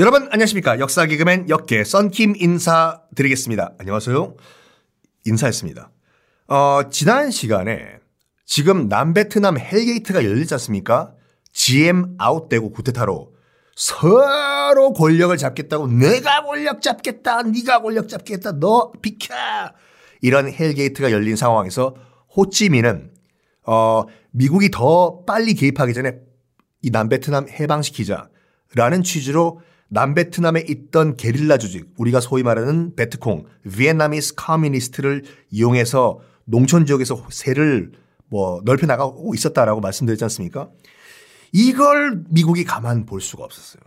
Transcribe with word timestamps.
여러분 0.00 0.30
안녕하십니까 0.32 0.78
역사 0.78 1.04
개그맨 1.04 1.50
역개 1.50 1.84
썬킴 1.84 2.36
인사드리겠습니다. 2.38 3.74
안녕하세요. 3.78 4.34
인사했습니다. 5.26 5.90
어, 6.48 6.80
지난 6.90 7.30
시간에 7.30 7.98
지금 8.46 8.88
남베트남 8.88 9.58
헬게이트가 9.58 10.24
열리지 10.24 10.54
않습니까? 10.54 11.12
지엠 11.52 12.14
아웃되고 12.16 12.70
쿠데타로 12.70 13.34
서로 13.76 14.94
권력을 14.94 15.36
잡겠다고 15.36 15.88
내가 15.88 16.44
권력 16.44 16.80
잡겠다 16.80 17.42
네가 17.42 17.82
권력 17.82 18.08
잡겠다 18.08 18.52
너 18.52 18.92
비켜 19.02 19.34
이런 20.22 20.50
헬게이트가 20.50 21.12
열린 21.12 21.36
상황에서 21.36 21.94
호찌민은 22.34 23.12
어, 23.66 24.04
미국이 24.30 24.70
더 24.70 25.26
빨리 25.26 25.52
개입하기 25.52 25.92
전에 25.92 26.20
이 26.80 26.88
남베트남 26.90 27.48
해방시키자라는 27.50 29.02
취지로 29.04 29.60
남베트남에 29.90 30.64
있던 30.68 31.16
게릴라 31.16 31.58
조직, 31.58 31.92
우리가 31.96 32.20
소위 32.20 32.42
말하는 32.42 32.94
베트콩, 32.94 33.46
Vietnamese 33.70 34.36
Communist를 34.36 35.24
이용해서 35.50 36.20
농촌 36.44 36.86
지역에서 36.86 37.26
세를 37.30 37.92
뭐 38.28 38.62
넓혀 38.64 38.86
나가고 38.86 39.34
있었다라고 39.34 39.80
말씀드렸지 39.80 40.24
않습니까? 40.24 40.70
이걸 41.52 42.22
미국이 42.28 42.64
가만 42.64 43.04
볼 43.04 43.20
수가 43.20 43.44
없었어요. 43.44 43.82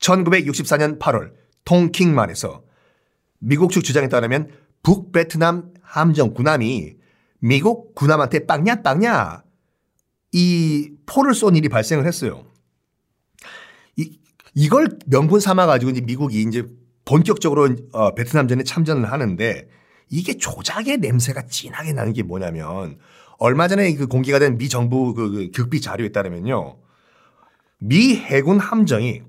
1964년 0.00 0.98
8월 0.98 1.32
통킹만에서 1.64 2.62
미국 3.38 3.70
측 3.70 3.84
주장에 3.84 4.08
따르면 4.08 4.50
북베트남 4.82 5.74
함정 5.82 6.32
군함이 6.32 6.96
미국 7.40 7.94
군함한테 7.94 8.46
빵냐 8.46 8.82
빵냐 8.82 9.42
이 10.32 10.92
포를 11.04 11.34
쏜 11.34 11.56
일이 11.56 11.68
발생을 11.68 12.06
했어요. 12.06 12.46
이, 13.96 14.18
이걸 14.58 14.88
명분 15.06 15.38
삼아 15.38 15.66
가지고 15.66 15.92
이제 15.92 16.00
미국이 16.00 16.42
이제 16.42 16.66
본격적으로 17.04 17.76
어, 17.92 18.14
베트남전에 18.16 18.64
참전을 18.64 19.12
하는데 19.12 19.68
이게 20.10 20.36
조작의 20.36 20.98
냄새가 20.98 21.46
진하게 21.46 21.92
나는 21.92 22.12
게 22.12 22.24
뭐냐면 22.24 22.98
얼마 23.38 23.68
전에 23.68 23.94
그 23.94 24.08
공개가 24.08 24.40
된 24.40 24.58
미 24.58 24.68
정부 24.68 25.14
그, 25.14 25.30
그 25.30 25.50
극비 25.52 25.80
자료에 25.80 26.08
따르면요. 26.08 26.76
미 27.78 28.16
해군 28.16 28.58
함정이 28.58 29.22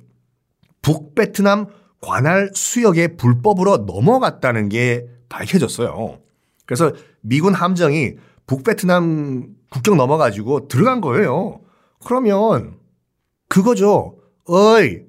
북베트남 0.81 1.67
관할 2.01 2.49
수역에 2.55 3.15
불법으로 3.15 3.77
넘어갔다는 3.85 4.67
게 4.69 5.05
밝혀졌어요. 5.29 6.21
그래서 6.65 6.91
미군 7.21 7.53
함정이 7.53 8.13
북베트남 8.47 9.53
국경 9.69 9.95
넘어가지고 9.95 10.67
들어간 10.69 11.01
거예요. 11.01 11.61
그러면 12.03 12.79
그거죠. 13.47 14.17
어이, 14.45 15.08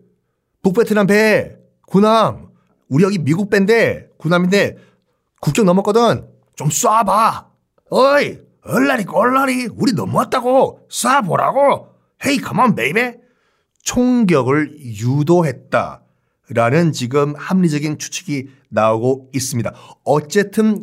북베트남 0.62 1.06
배, 1.06 1.56
군함, 1.86 2.48
우리 2.88 3.04
여기 3.04 3.18
미국 3.18 3.50
배인데, 3.50 4.10
군함인데, 4.18 4.76
국경 5.40 5.64
넘었거든. 5.64 6.28
좀 6.54 6.68
쏴봐. 6.68 7.46
어이, 7.90 8.38
얼라리 8.62 9.04
꼴라리, 9.04 9.68
우리 9.74 9.92
넘어왔다고. 9.92 10.86
쏴보라고. 10.90 11.88
Hey, 12.26 12.38
come 12.38 12.62
on 12.62 12.74
baby. 12.74 13.18
총격을 13.82 14.78
유도했다. 14.80 16.02
라는 16.50 16.92
지금 16.92 17.34
합리적인 17.36 17.98
추측이 17.98 18.50
나오고 18.68 19.30
있습니다. 19.32 19.72
어쨌든 20.04 20.82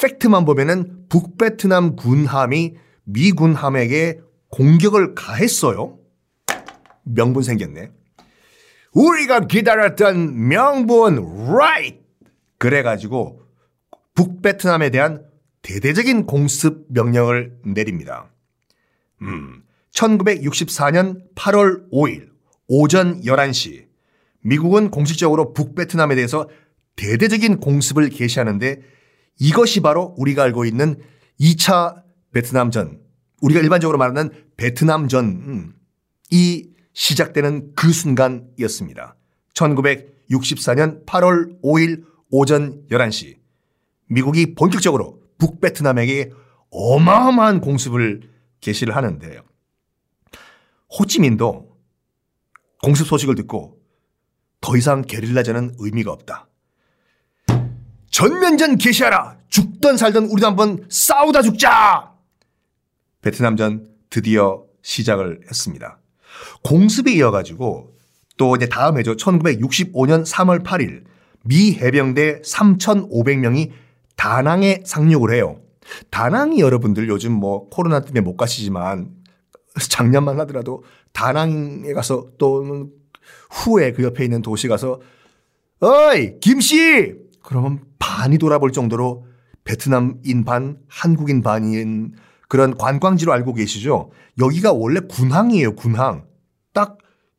팩트만 0.00 0.44
보면은 0.44 1.06
북베트남 1.08 1.96
군함이 1.96 2.74
미 3.04 3.32
군함에게 3.32 4.20
공격을 4.50 5.14
가했어요. 5.14 5.98
명분 7.04 7.42
생겼네. 7.42 7.90
우리가 8.96 9.40
기다렸던 9.40 10.48
명분 10.48 11.50
right. 11.50 11.98
그래가지고 12.56 13.42
북베트남에 14.14 14.88
대한 14.88 15.22
대대적인 15.60 16.24
공습 16.24 16.86
명령을 16.88 17.58
내립니다. 17.66 18.30
음, 19.20 19.62
1964년 19.92 21.34
8월 21.34 21.90
5일 21.92 22.30
오전 22.68 23.20
11시 23.20 23.84
미국은 24.40 24.90
공식적으로 24.90 25.52
북베트남에 25.52 26.14
대해서 26.14 26.48
대대적인 26.96 27.60
공습을 27.60 28.08
개시하는데 28.08 28.80
이것이 29.38 29.80
바로 29.80 30.14
우리가 30.16 30.42
알고 30.44 30.64
있는 30.64 30.98
2차 31.38 32.02
베트남전, 32.32 32.98
우리가 33.42 33.60
일반적으로 33.60 33.98
말하는 33.98 34.30
베트남전이 34.56 35.66
시작되는 36.96 37.74
그 37.74 37.92
순간이었습니다. 37.92 39.16
1964년 39.52 41.04
8월 41.04 41.60
5일 41.62 42.04
오전 42.30 42.86
11시 42.88 43.36
미국이 44.06 44.54
본격적으로 44.54 45.22
북베트남에게 45.38 46.32
어마어마한 46.70 47.60
공습을 47.60 48.30
개시를 48.60 48.96
하는데요. 48.96 49.42
호찌민도 50.98 51.76
공습 52.82 53.06
소식을 53.06 53.34
듣고 53.34 53.78
더 54.62 54.76
이상 54.76 55.02
게릴라전은 55.02 55.74
의미가 55.78 56.10
없다. 56.10 56.48
전면전 58.10 58.78
개시하라! 58.78 59.38
죽던 59.50 59.98
살던 59.98 60.24
우리도 60.26 60.46
한번 60.46 60.86
싸우다 60.88 61.42
죽자! 61.42 62.14
베트남전 63.20 63.86
드디어 64.08 64.64
시작을 64.82 65.42
했습니다. 65.48 66.00
공습에 66.62 67.12
이어가지고 67.12 67.94
또 68.36 68.56
이제 68.56 68.68
다음 68.68 68.98
해죠. 68.98 69.16
1965년 69.16 70.26
3월 70.26 70.62
8일 70.64 71.04
미 71.44 71.74
해병대 71.74 72.42
3,500명이 72.42 73.70
다낭에 74.16 74.82
상륙을 74.84 75.34
해요. 75.34 75.60
다낭이 76.10 76.60
여러분들 76.60 77.08
요즘 77.08 77.32
뭐 77.32 77.68
코로나 77.68 78.00
때문에 78.00 78.20
못 78.20 78.36
가시지만 78.36 79.10
작년만 79.88 80.40
하더라도 80.40 80.82
다낭에 81.12 81.92
가서 81.92 82.26
또 82.38 82.90
후에 83.50 83.92
그 83.92 84.02
옆에 84.02 84.24
있는 84.24 84.42
도시 84.42 84.68
가서 84.68 85.00
어이 85.80 86.40
김씨 86.40 87.14
그러면 87.42 87.80
반이 87.98 88.38
돌아볼 88.38 88.72
정도로 88.72 89.26
베트남인 89.64 90.44
반 90.44 90.78
한국인 90.88 91.42
반인 91.42 92.12
그런 92.48 92.76
관광지로 92.76 93.32
알고 93.32 93.54
계시죠? 93.54 94.10
여기가 94.40 94.72
원래 94.72 95.00
군항이에요 95.00 95.74
군항 95.74 96.25
딱 96.25 96.25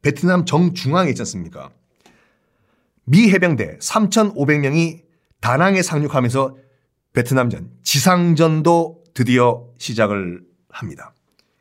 베트남 0.08 0.46
정중앙에 0.46 1.10
있지 1.10 1.22
않습니까? 1.24 1.70
미 3.04 3.30
해병대 3.30 3.80
3,500명이 3.80 5.02
다낭에 5.42 5.82
상륙하면서 5.82 6.56
베트남전 7.12 7.72
지상전도 7.84 9.04
드디어 9.14 9.68
시작을 9.78 10.46
합니다. 10.70 11.14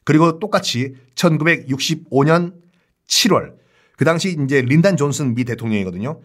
그리고 0.04 0.38
똑같이 0.38 0.94
1965년 1.16 2.54
7월 3.08 3.56
그 3.96 4.04
당시 4.04 4.38
이제 4.44 4.62
린단 4.62 4.96
존슨 4.96 5.34
미 5.34 5.44
대통령이거든요. 5.44 6.20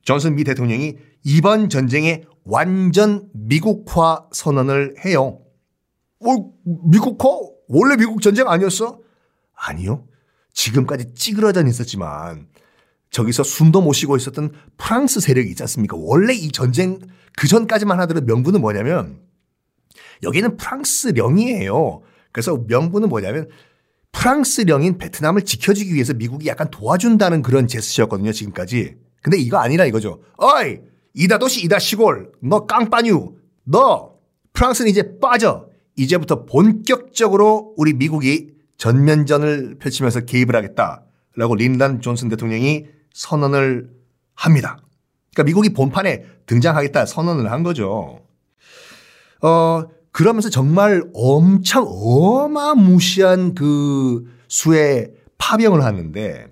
존슨 0.00 0.36
미 0.36 0.44
대통령이 0.44 0.96
이번 1.24 1.68
전쟁에 1.68 2.24
완전 2.44 3.28
미국화 3.34 4.26
선언을 4.32 5.04
해요. 5.04 5.42
어, 6.20 6.50
미국화? 6.64 7.28
원래 7.68 7.96
미국 7.98 8.22
전쟁 8.22 8.48
아니었어? 8.48 9.00
아니요. 9.54 10.07
지금까지 10.58 11.14
찌그러져 11.14 11.64
있었지만 11.64 12.48
저기서 13.10 13.44
숨도 13.44 13.80
못 13.80 13.92
쉬고 13.92 14.16
있었던 14.16 14.52
프랑스 14.76 15.20
세력이 15.20 15.50
있지 15.50 15.62
않습니까? 15.62 15.96
원래 15.96 16.34
이 16.34 16.50
전쟁 16.50 16.98
그 17.36 17.46
전까지만 17.46 18.00
하더라도 18.00 18.26
명분은 18.26 18.60
뭐냐면 18.60 19.20
여기는 20.24 20.56
프랑스령이에요. 20.56 22.02
그래서 22.32 22.64
명분은 22.66 23.08
뭐냐면 23.08 23.48
프랑스령인 24.10 24.98
베트남을 24.98 25.42
지켜주기 25.42 25.94
위해서 25.94 26.12
미국이 26.12 26.48
약간 26.48 26.68
도와준다는 26.70 27.42
그런 27.42 27.68
제스처였거든요, 27.68 28.32
지금까지. 28.32 28.96
근데 29.22 29.38
이거 29.38 29.58
아니라 29.58 29.84
이거죠. 29.84 30.22
어이! 30.38 30.78
이다 31.14 31.38
도시, 31.38 31.62
이다 31.64 31.78
시골. 31.78 32.32
너 32.42 32.66
깡빠뉴. 32.66 33.36
너 33.62 34.16
프랑스는 34.54 34.90
이제 34.90 35.18
빠져. 35.20 35.68
이제부터 35.94 36.46
본격적으로 36.46 37.74
우리 37.76 37.92
미국이 37.92 38.57
전면전을 38.78 39.76
펼치면서 39.78 40.20
개입을 40.20 40.56
하겠다라고 40.56 41.54
린단 41.56 42.00
존슨 42.00 42.28
대통령이 42.28 42.86
선언을 43.12 43.90
합니다. 44.34 44.78
그러니까 45.32 45.44
미국이 45.44 45.72
본판에 45.72 46.24
등장하겠다 46.46 47.06
선언을 47.06 47.50
한 47.50 47.62
거죠. 47.62 48.22
어, 49.42 49.84
그러면서 50.12 50.48
정말 50.48 51.02
엄청 51.14 51.84
어마무시한 51.86 53.54
그 53.54 54.24
수의 54.48 55.12
파병을 55.38 55.84
하는데 55.84 56.46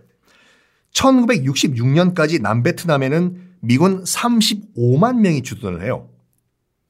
1966년까지 0.93 2.40
남베트남에는 2.40 3.46
미군 3.61 4.05
35만 4.05 5.19
명이 5.19 5.43
주둔을 5.43 5.82
해요. 5.82 6.08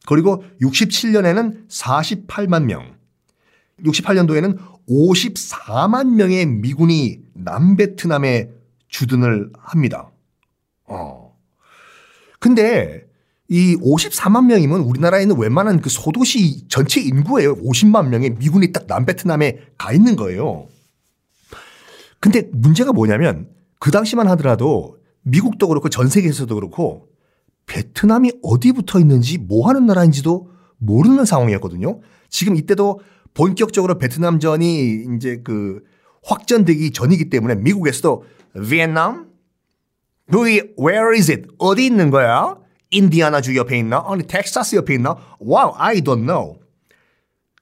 그리고 0.06 0.44
67년에는 0.60 1.68
48만 1.68 2.64
명, 2.64 2.94
68년도에는 3.84 4.75
54만 4.88 6.14
명의 6.14 6.46
미군이 6.46 7.20
남베트남에 7.34 8.50
주둔을 8.88 9.52
합니다. 9.58 10.10
어. 10.86 11.36
근데 12.38 13.06
이 13.48 13.76
54만 13.76 14.46
명이면 14.46 14.80
우리나라에 14.80 15.22
있는 15.22 15.38
웬만한 15.38 15.80
그 15.80 15.88
소도시 15.88 16.66
전체 16.68 17.00
인구예요. 17.00 17.56
50만 17.56 18.08
명의 18.08 18.30
미군이 18.30 18.72
딱 18.72 18.86
남베트남에 18.86 19.58
가 19.78 19.92
있는 19.92 20.16
거예요. 20.16 20.66
근데 22.18 22.48
문제가 22.52 22.92
뭐냐면 22.92 23.48
그 23.78 23.90
당시만 23.90 24.28
하더라도 24.28 24.98
미국도 25.22 25.68
그렇고 25.68 25.88
전 25.88 26.08
세계에서도 26.08 26.54
그렇고 26.54 27.08
베트남이 27.66 28.32
어디 28.42 28.72
붙어 28.72 28.98
있는지 28.98 29.38
뭐 29.38 29.68
하는 29.68 29.86
나라인지도 29.86 30.50
모르는 30.78 31.24
상황이었거든요. 31.24 32.00
지금 32.28 32.56
이때도 32.56 33.00
본격적으로 33.36 33.98
베트남전이 33.98 35.04
이제 35.16 35.40
그 35.44 35.82
확전되기 36.24 36.90
전이기 36.92 37.28
때문에 37.28 37.54
미국에서도 37.56 38.24
베트남? 38.54 39.26
거기 40.32 40.62
where 40.80 41.14
is 41.16 41.30
it? 41.30 41.48
어디 41.58 41.84
있는 41.86 42.10
거야? 42.10 42.56
인디아나주 42.90 43.54
옆에 43.56 43.78
있나? 43.78 44.02
아니 44.06 44.26
텍사스 44.26 44.76
옆에 44.76 44.94
있나? 44.94 45.16
Wow, 45.40 45.74
I 45.76 46.00
don't 46.00 46.24
know. 46.26 46.58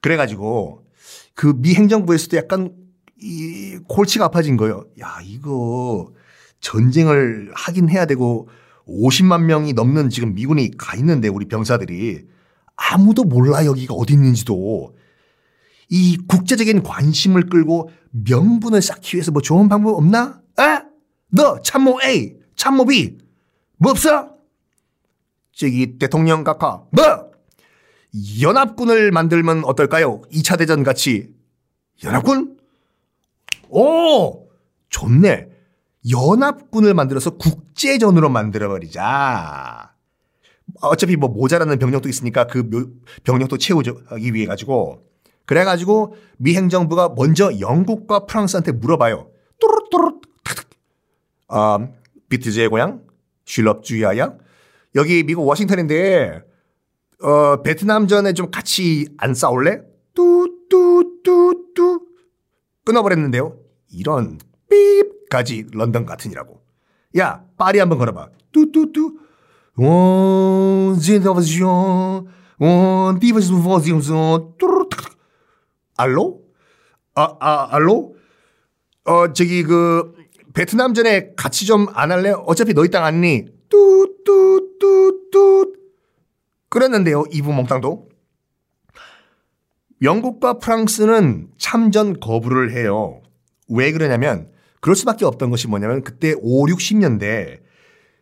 그래가지고 0.01 0.85
그 1.33 1.53
미 1.53 1.75
행정부에서도 1.75 2.37
약간 2.37 2.73
이 3.21 3.77
골치가 3.87 4.25
아파진 4.25 4.55
거예요. 4.55 4.85
야 5.01 5.19
이거 5.23 6.13
전쟁을 6.61 7.51
하긴 7.53 7.89
해야 7.89 8.05
되고 8.05 8.47
50만 8.87 9.43
명이 9.43 9.73
넘는 9.73 10.09
지금 10.09 10.35
미군이 10.35 10.77
가 10.77 10.95
있는데 10.95 11.27
우리 11.27 11.47
병사들이 11.47 12.27
아무도 12.77 13.25
몰라 13.25 13.65
여기가 13.65 13.93
어디 13.93 14.13
있는지도 14.13 14.95
이 15.89 16.17
국제적인 16.27 16.83
관심을 16.83 17.49
끌고 17.49 17.89
명분을 18.11 18.81
쌓기 18.81 19.15
위해서 19.15 19.31
뭐 19.31 19.41
좋은 19.41 19.69
방법 19.69 19.95
없나? 19.95 20.41
아? 20.57 20.83
너 21.29 21.61
참모 21.61 21.99
A, 22.03 22.37
참모 22.55 22.85
B 22.85 23.17
뭐 23.77 23.91
없어? 23.91 24.35
저기 25.51 25.97
대통령 25.97 26.43
각하 26.43 26.83
뭐? 26.91 27.31
연합군을 28.41 29.11
만들면 29.11 29.65
어떨까요? 29.65 30.21
2차 30.31 30.57
대전 30.57 30.83
같이 30.83 31.33
연합군? 32.03 32.57
오 33.69 34.47
좋네. 34.89 35.49
연합군을 36.09 36.93
만들어서 36.93 37.31
국제전으로 37.31 38.29
만들어버리자. 38.29 39.93
어차피 40.81 41.15
뭐 41.15 41.29
모자라는 41.29 41.79
병력도 41.79 42.09
있으니까 42.09 42.47
그 42.47 42.99
병력도 43.23 43.57
채우기 43.57 44.33
위해 44.33 44.45
가지고 44.45 45.03
그래가지고 45.45 46.15
미 46.37 46.55
행정부가 46.55 47.13
먼저 47.15 47.59
영국과 47.59 48.25
프랑스한테 48.25 48.71
물어봐요. 48.71 49.29
뚜루뚜루 49.59 50.21
아, 51.47 51.87
비트즈의 52.29 52.69
고향 52.69 53.03
슐럽주의하야 53.45 54.35
여기 54.95 55.23
미국 55.23 55.45
워싱턴인데 55.47 56.41
어, 57.21 57.61
베트남 57.61 58.07
전에 58.07 58.33
좀 58.33 58.51
같이 58.51 59.07
안 59.17 59.33
싸울래? 59.33 59.81
뚜뚜뚜뚜 60.13 62.01
끊어버렸는데요. 62.83 63.57
이런 63.91 64.37
삐까지 64.69 65.67
런던 65.73 66.05
같으니라고. 66.05 66.61
야 67.17 67.43
파리 67.57 67.79
한번 67.79 67.97
걸어봐. 67.97 68.29
뚜뚜뚜 68.51 69.17
원 69.77 70.99
진더버전 70.99 72.27
원 72.59 73.19
디버전 73.19 74.57
뚜루 74.57 74.89
알로? 75.97 76.41
아, 77.15 77.35
아, 77.39 77.67
알로? 77.71 78.15
어, 79.05 79.33
저기 79.33 79.63
그 79.63 80.13
베트남전에 80.53 81.33
같이 81.35 81.65
좀 81.65 81.87
안 81.93 82.11
할래? 82.11 82.31
어차피 82.31 82.73
너희 82.73 82.89
땅 82.89 83.05
아니니? 83.05 83.45
뚜뚜뚜뚜 83.69 85.73
그랬는데요. 86.69 87.23
이부 87.31 87.53
몽땅도. 87.53 88.09
영국과 90.01 90.59
프랑스는 90.59 91.49
참전 91.57 92.19
거부를 92.19 92.73
해요. 92.73 93.21
왜 93.69 93.91
그러냐면 93.91 94.49
그럴 94.81 94.95
수밖에 94.95 95.25
없던 95.25 95.49
것이 95.49 95.67
뭐냐면 95.67 96.03
그때 96.03 96.33
5, 96.37 96.65
60년대 96.67 97.59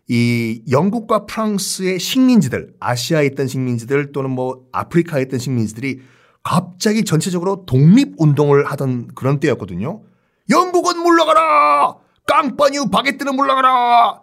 이 0.08 0.62
영국과 0.70 1.26
프랑스의 1.26 2.00
식민지들, 2.00 2.74
아시아에 2.80 3.26
있던 3.28 3.48
식민지들 3.48 4.12
또는 4.12 4.30
뭐 4.32 4.66
아프리카에 4.72 5.24
있던 5.24 5.40
식민지들이 5.40 6.02
갑자기 6.44 7.04
전체적으로 7.06 7.66
독립운동을 7.66 8.66
하던 8.66 9.08
그런 9.16 9.40
때였거든요. 9.40 10.04
영국은 10.50 11.00
물러가라! 11.00 11.96
깡빠뉴 12.28 12.90
바게트는 12.90 13.36
물러가라! 13.36 14.22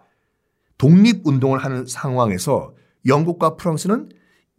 독립운동을 0.77 1.59
하는 1.59 1.85
상황에서 1.85 2.73
영국과 3.05 3.55
프랑스는 3.55 4.09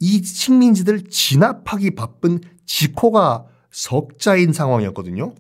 이 0.00 0.22
식민지들 0.22 1.04
진압하기 1.04 1.94
바쁜 1.94 2.40
지코가 2.66 3.46
석자인 3.70 4.52
상황이었거든요. 4.52 5.34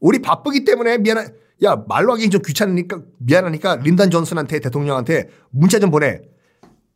우리 0.00 0.20
바쁘기 0.22 0.64
때문에 0.64 0.98
미안해. 0.98 1.26
야, 1.64 1.84
말로 1.88 2.12
하기 2.12 2.30
좀 2.30 2.40
귀찮으니까 2.44 3.02
미안하니까 3.18 3.76
린단 3.76 4.10
존슨한테 4.10 4.60
대통령한테 4.60 5.28
문자 5.50 5.80
좀 5.80 5.90
보내. 5.90 6.20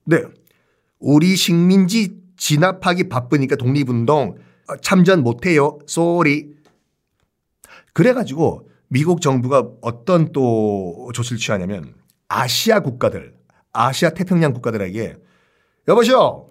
네. 0.04 0.22
우리 1.00 1.34
식민지 1.34 2.22
진압하기 2.36 3.08
바쁘니까 3.08 3.56
독립운동 3.56 4.36
어, 4.36 4.51
참전 4.80 5.22
못해요. 5.22 5.78
쏘리. 5.86 6.54
그래가지고 7.92 8.68
미국 8.88 9.20
정부가 9.20 9.68
어떤 9.80 10.32
또 10.32 11.10
조치를 11.14 11.38
취하냐면 11.38 11.94
아시아 12.28 12.80
국가들, 12.80 13.34
아시아 13.72 14.10
태평양 14.10 14.52
국가들에게 14.52 15.16
여보시오. 15.88 16.50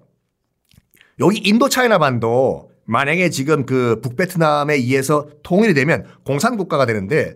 여기 1.20 1.38
인도 1.40 1.70
차이나 1.70 1.98
반도 1.98 2.72
만약에 2.86 3.30
지금 3.30 3.66
그 3.66 4.02
북베트남에 4.02 4.74
의해서 4.74 5.30
통일이 5.44 5.74
되면 5.74 6.06
공산 6.26 6.58
국가가 6.58 6.86
되는데 6.86 7.36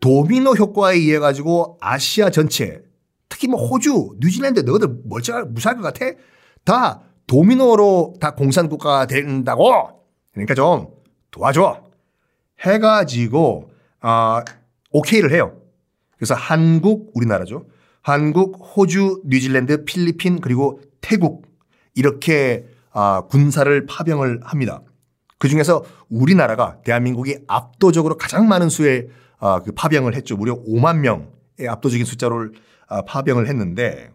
도미노 0.00 0.52
효과에 0.52 0.96
의해 0.96 1.18
가지고 1.18 1.78
아시아 1.80 2.30
전체 2.30 2.82
특히 3.28 3.48
뭐 3.48 3.66
호주, 3.66 4.16
뉴질랜드 4.20 4.60
너희들 4.60 5.00
멀쩡할 5.04 5.46
무사할 5.46 5.78
것 5.78 5.82
같아? 5.82 6.12
다 6.64 7.00
도미노로 7.26 8.14
다 8.20 8.34
공산 8.34 8.68
국가가 8.68 9.06
된다고 9.06 10.01
그러니까 10.32 10.54
좀 10.54 10.88
도와줘. 11.30 11.90
해가지고, 12.60 13.70
아, 14.00 14.44
오케이를 14.90 15.32
해요. 15.32 15.60
그래서 16.16 16.34
한국, 16.34 17.10
우리나라죠. 17.14 17.66
한국, 18.02 18.58
호주, 18.76 19.22
뉴질랜드, 19.24 19.84
필리핀, 19.84 20.40
그리고 20.40 20.80
태국. 21.00 21.46
이렇게 21.94 22.66
아, 22.92 23.22
군사를 23.28 23.86
파병을 23.86 24.40
합니다. 24.44 24.82
그 25.38 25.48
중에서 25.48 25.84
우리나라가 26.08 26.80
대한민국이 26.84 27.38
압도적으로 27.48 28.16
가장 28.16 28.46
많은 28.48 28.68
수의 28.68 29.08
아, 29.38 29.60
그 29.60 29.72
파병을 29.72 30.14
했죠. 30.14 30.36
무려 30.36 30.54
5만 30.62 30.98
명의 30.98 31.68
압도적인 31.68 32.04
숫자를 32.06 32.52
아, 32.86 33.02
파병을 33.02 33.48
했는데 33.48 34.12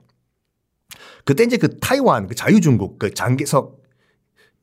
그때 1.26 1.44
이제 1.44 1.58
그 1.58 1.80
타이완, 1.80 2.28
그 2.28 2.36
자유중국, 2.36 3.00
그 3.00 3.14
장개석 3.14 3.82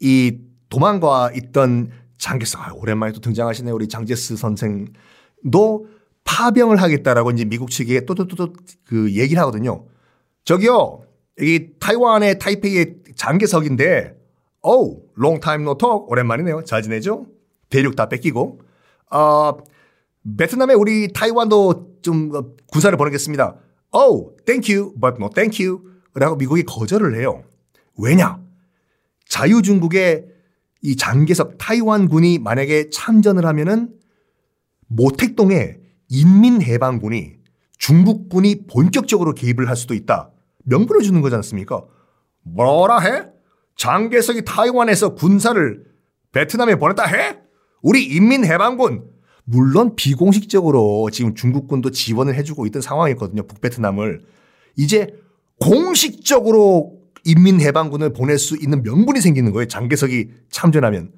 이 0.00 0.38
도망가 0.74 1.30
있던 1.32 1.92
장개석, 2.18 2.60
아, 2.60 2.72
오랜만에 2.74 3.12
또 3.12 3.20
등장하시네 3.20 3.70
우리 3.70 3.86
장제스 3.86 4.36
선생도 4.36 5.86
파병을 6.24 6.82
하겠다라고 6.82 7.30
이제 7.30 7.44
미국 7.44 7.70
측에 7.70 8.04
또또또 8.04 8.52
그 8.84 9.14
얘기를 9.14 9.40
하거든요. 9.42 9.86
저기요, 10.44 11.02
여기 11.38 11.78
타이완의 11.78 12.40
타이페이의 12.40 12.96
장개석인데, 13.14 14.16
어우, 14.62 15.02
no 15.62 15.78
talk. 15.78 16.06
오랜만이네요. 16.08 16.64
잘 16.64 16.82
지내죠? 16.82 17.26
대륙 17.70 17.94
다 17.94 18.08
뺏기고. 18.08 18.60
어, 19.12 19.56
베트남에 20.36 20.74
우리 20.74 21.12
타이완도 21.12 21.98
좀 22.02 22.32
군사를 22.66 22.96
보내겠습니다. 22.98 23.56
Thank 24.44 24.74
you, 24.74 24.92
but 25.00 25.18
no 25.20 25.28
you. 25.60 25.82
라고 26.14 26.34
미국이 26.34 26.64
거절을 26.64 27.16
해요. 27.16 27.44
왜냐? 27.96 28.40
자유중국의 29.28 30.33
이 30.84 30.96
장개석 30.96 31.56
타이완군이 31.56 32.38
만약에 32.40 32.90
참전을 32.90 33.46
하면은 33.46 33.88
모택동에 34.86 35.78
인민해방군이 36.10 37.36
중국군이 37.78 38.66
본격적으로 38.66 39.32
개입을 39.32 39.66
할 39.66 39.76
수도 39.76 39.94
있다. 39.94 40.30
명분을 40.64 41.02
주는 41.02 41.22
거지 41.22 41.34
않습니까? 41.36 41.82
뭐라 42.42 43.00
해? 43.00 43.24
장개석이 43.76 44.44
타이완에서 44.44 45.14
군사를 45.14 45.84
베트남에 46.32 46.76
보냈다 46.76 47.04
해? 47.06 47.38
우리 47.80 48.04
인민해방군 48.04 49.08
물론 49.44 49.96
비공식적으로 49.96 51.08
지금 51.10 51.34
중국군도 51.34 51.92
지원을 51.92 52.34
해주고 52.34 52.66
있던 52.66 52.82
상황이었거든요. 52.82 53.46
북베트남을. 53.46 54.22
이제 54.76 55.14
공식적으로 55.60 57.03
인민해방군을 57.24 58.12
보낼 58.12 58.38
수 58.38 58.56
있는 58.56 58.82
명분이 58.82 59.20
생기는 59.20 59.52
거예요. 59.52 59.66
장개석이 59.66 60.30
참전하면. 60.50 61.12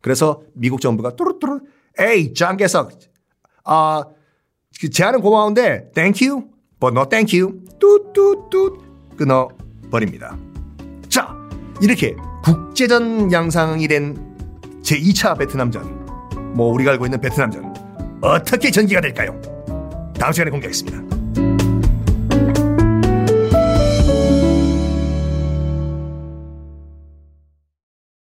그래서 0.00 0.42
미국 0.54 0.80
정부가 0.80 1.16
뚜루뚜루 1.16 1.60
에이 1.98 2.34
장개석 2.34 2.90
아그 3.64 4.90
제안은 4.90 5.20
고마운데 5.20 5.90
thank 5.94 6.26
you 6.26 6.44
but 6.80 6.96
no 6.96 7.08
thank 7.08 7.38
you. 7.38 7.60
뚜뚜뚜 7.78 8.78
끊어 9.16 9.48
버립니다. 9.90 10.36
자, 11.08 11.36
이렇게 11.80 12.16
국제전 12.42 13.30
양상이 13.30 13.86
된 13.86 14.16
제2차 14.82 15.38
베트남전. 15.38 16.54
뭐 16.54 16.72
우리가 16.72 16.90
알고 16.92 17.06
있는 17.06 17.20
베트남전 17.20 17.74
어떻게 18.20 18.70
전개가 18.70 19.00
될까요? 19.00 19.40
다음 20.18 20.32
시간에 20.32 20.50
공개하겠습니다. 20.50 21.21